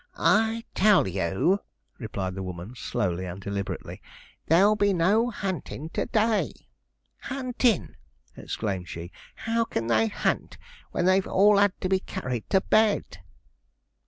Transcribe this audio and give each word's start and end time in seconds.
'I 0.17 0.63
tell 0.73 1.07
you,' 1.07 1.59
replied 1.99 2.33
the 2.33 2.41
woman 2.41 2.73
slowly 2.73 3.25
and 3.27 3.39
deliberately, 3.39 4.01
'there'll 4.47 4.75
be 4.75 4.93
no 4.93 5.29
huntin' 5.29 5.89
to 5.89 6.07
day. 6.07 6.53
Huntin'!' 7.19 7.97
exclaimed 8.35 8.89
she; 8.89 9.11
'how 9.35 9.63
can 9.63 9.85
they 9.85 10.07
hunt 10.07 10.57
when 10.89 11.05
they've 11.05 11.27
all 11.27 11.57
had 11.57 11.79
to 11.81 11.87
be 11.87 11.99
carried 11.99 12.49
to 12.49 12.61
bed?' 12.61 13.19